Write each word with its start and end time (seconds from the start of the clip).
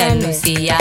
outro 0.00 0.32
dia 0.42 0.76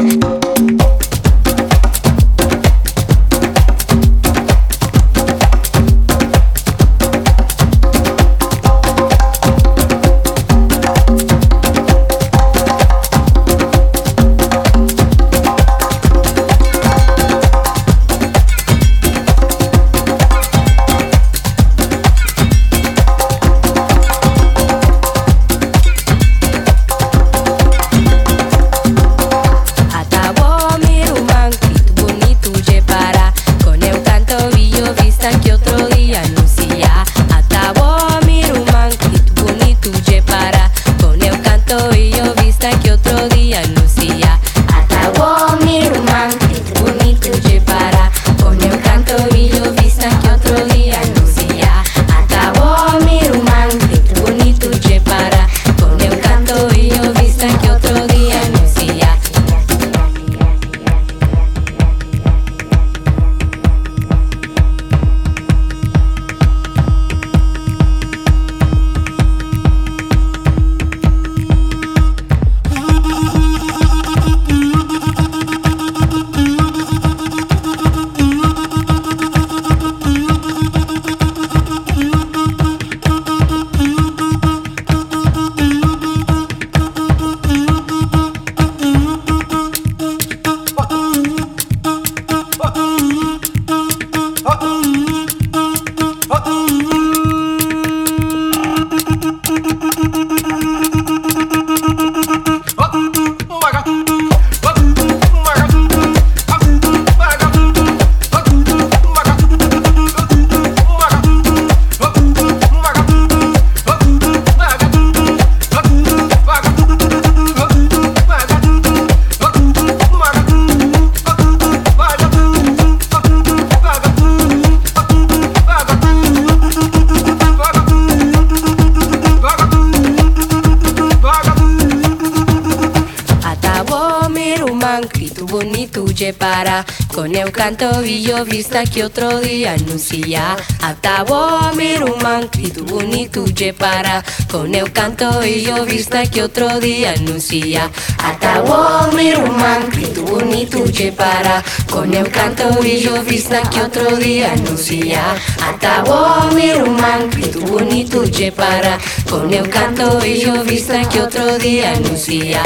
yo 138.37 138.45
vista 138.45 138.83
que 138.83 139.03
otro 139.03 139.39
día 139.39 139.73
anuncia 139.73 140.55
Atabo 140.81 141.71
miruman 141.75 142.49
y 142.57 142.69
tu 142.69 142.85
bonito 142.85 143.45
je 143.55 143.73
para. 143.73 144.23
Con 144.51 144.73
el 144.73 144.91
canto 144.91 145.45
y 145.45 145.61
yo 145.61 145.85
vista 145.85 146.25
que 146.25 146.41
otro 146.41 146.79
día 146.79 147.13
anuncia 147.13 147.89
Atabo 148.17 149.11
miruman 149.13 149.83
y 149.97 150.05
tu 150.07 150.25
bonito 150.25 150.83
je 150.91 151.11
para. 151.11 151.63
Con 151.89 152.13
el 152.13 152.29
canto 152.29 152.83
y 152.83 152.99
yo 152.99 153.23
vista 153.23 153.61
que 153.69 153.81
otro 153.81 154.17
día 154.17 154.51
anuncia 154.51 155.21
Atabo 155.63 156.51
miruman 156.53 157.29
y 157.37 157.47
tu 157.47 157.61
bonito 157.61 158.23
je 158.25 158.51
para. 158.51 158.97
Con 159.29 159.53
el 159.53 159.69
canto 159.69 160.25
y 160.25 160.39
yo 160.39 160.63
vista 160.63 161.07
que 161.09 161.21
otro 161.21 161.57
día 161.57 161.91
anuncia 161.91 162.63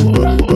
我。 0.00 0.51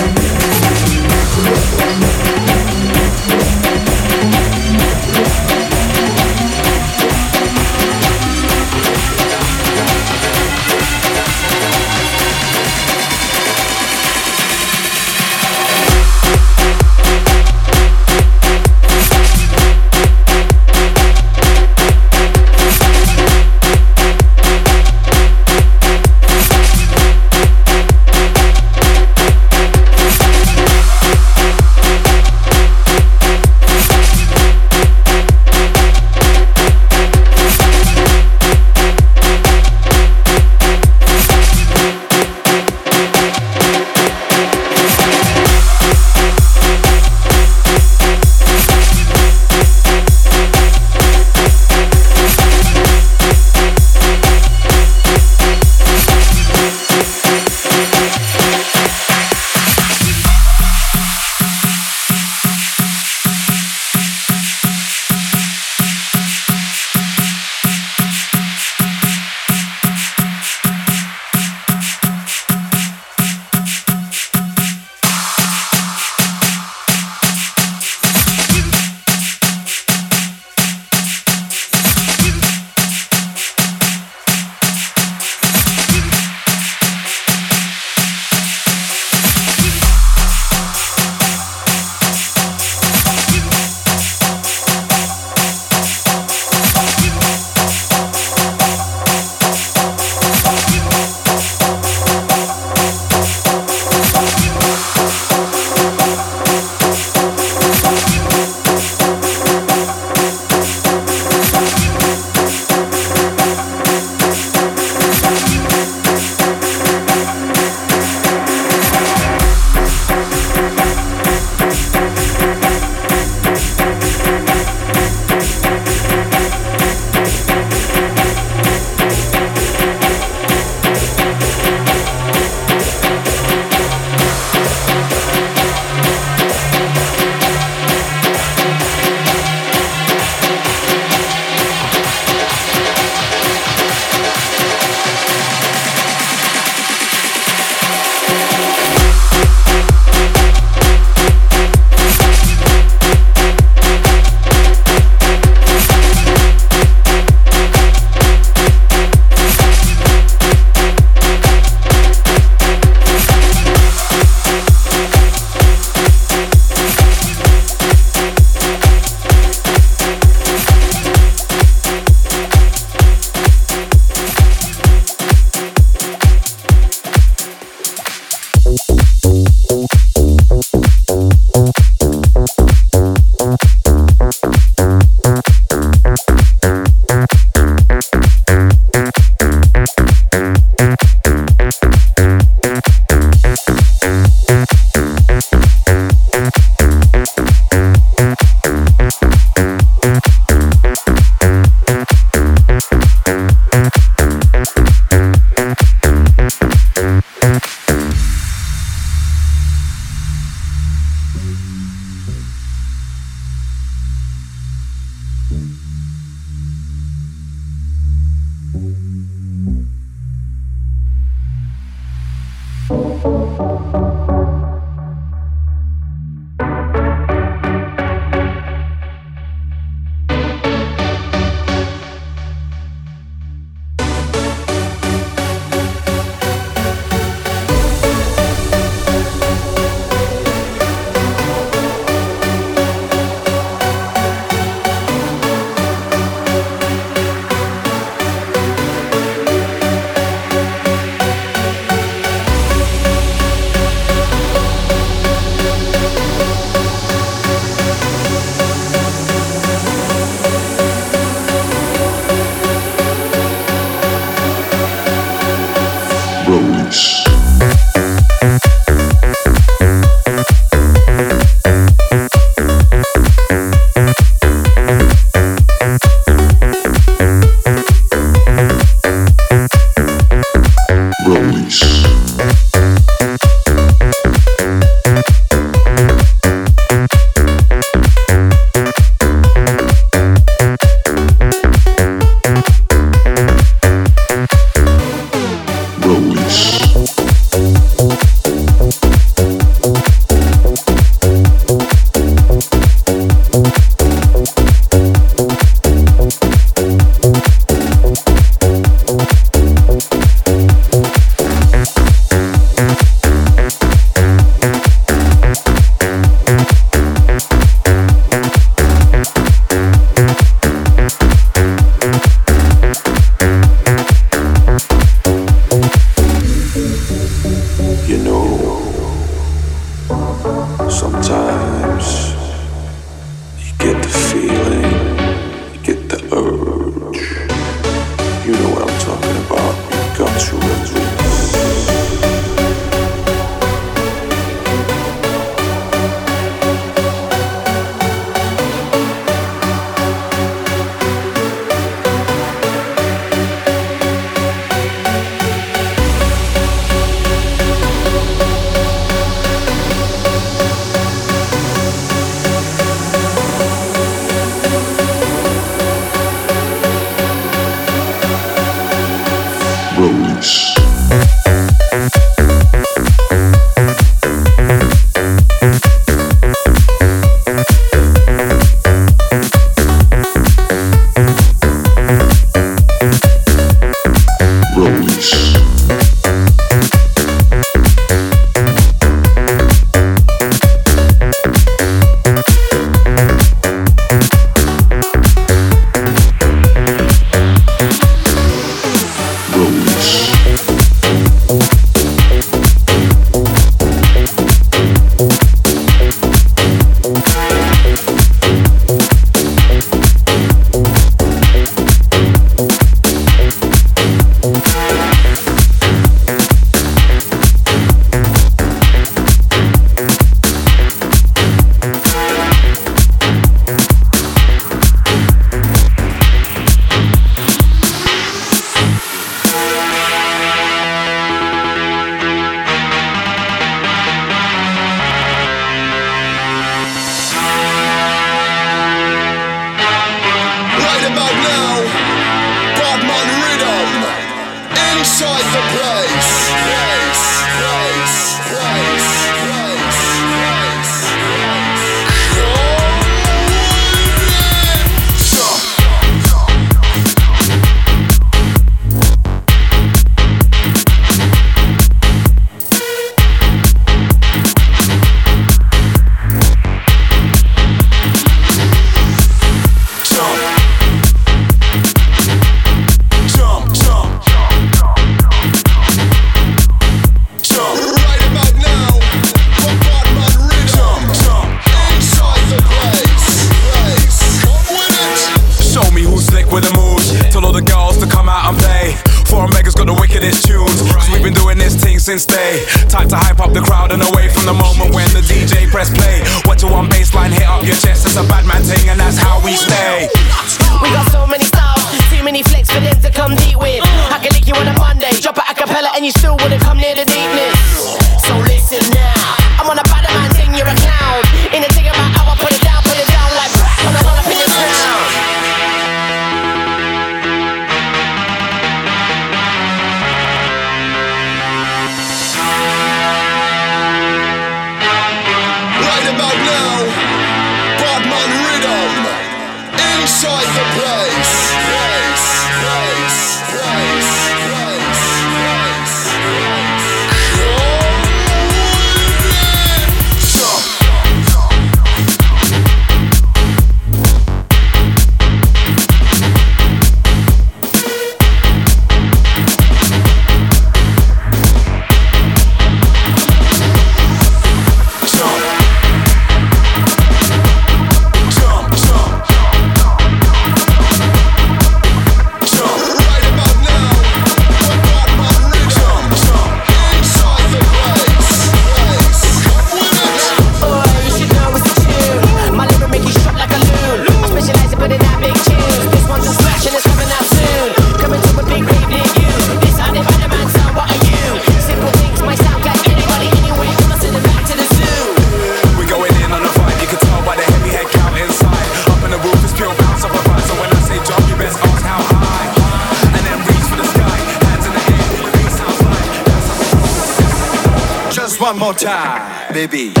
Time, 598.73 599.53
baby. 599.53 600.00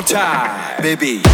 More 0.00 0.06
time, 0.06 0.82
baby. 0.82 1.29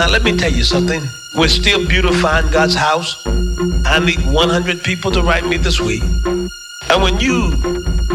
Now, 0.00 0.08
let 0.08 0.22
me 0.22 0.34
tell 0.34 0.50
you 0.50 0.64
something. 0.64 1.02
We're 1.34 1.48
still 1.48 1.86
beautifying 1.86 2.50
God's 2.50 2.74
house. 2.74 3.22
I 3.84 3.98
need 3.98 4.24
100 4.24 4.82
people 4.82 5.10
to 5.10 5.20
write 5.20 5.44
me 5.44 5.58
this 5.58 5.78
week. 5.78 6.02
And 6.88 7.02
when 7.02 7.20
you 7.20 7.52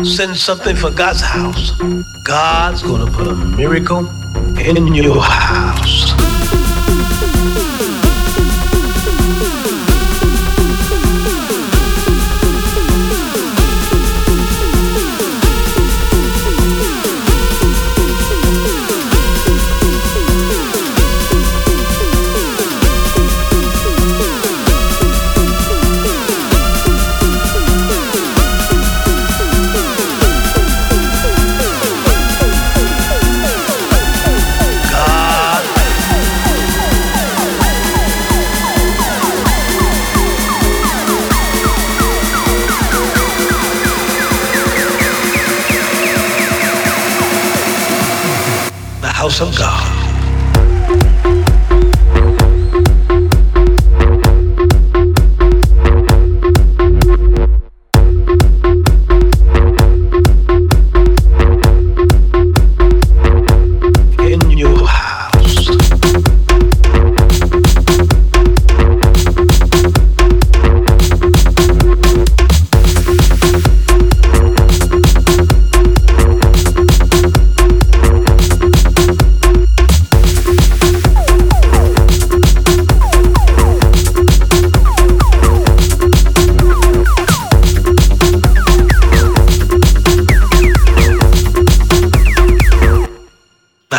send 0.03 0.35
something 0.35 0.75
for 0.75 0.89
God's 0.89 1.21
house, 1.21 1.79
God's 2.23 2.81
gonna 2.81 3.05
put 3.11 3.27
a 3.27 3.35
miracle 3.35 4.09
in 4.57 4.95
your 4.95 5.21
house 5.21 6.64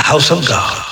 house 0.07 0.31
of 0.31 0.47
God. 0.47 0.87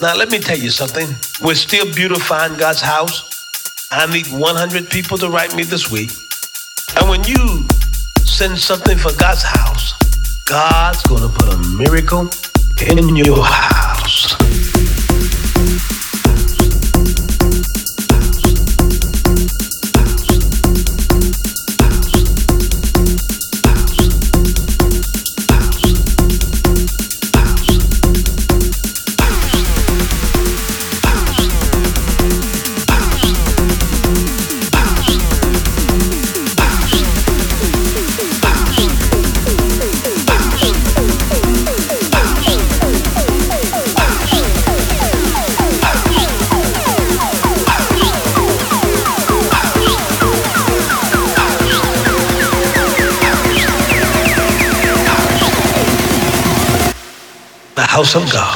Now, 0.00 0.16
let 0.16 0.30
me 0.30 0.38
tell 0.38 0.56
you 0.56 0.70
something. 0.70 1.06
We're 1.42 1.54
still 1.54 1.92
beautifying 1.94 2.56
God's 2.56 2.80
house. 2.80 3.28
I 3.90 4.10
need 4.10 4.28
100 4.28 4.88
people 4.88 5.18
to 5.18 5.28
write 5.28 5.54
me 5.54 5.64
this 5.64 5.90
week. 5.90 6.10
And 6.96 7.10
when 7.10 7.22
you 7.24 7.68
send 8.24 8.58
something 8.58 8.96
for 8.96 9.12
God's 9.18 9.42
house, 9.42 9.92
God's 10.46 11.02
going 11.02 11.20
to 11.20 11.28
put 11.28 11.52
a 11.52 11.58
miracle 11.76 12.30
in 12.80 13.14
your 13.14 13.44
house. 13.44 14.75
House 58.06 58.14
of 58.14 58.55